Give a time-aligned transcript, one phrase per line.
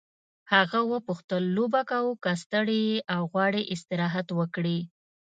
[0.53, 4.79] هغه وپوښتل لوبه کوو که ستړی یې او غواړې استراحت وکړې.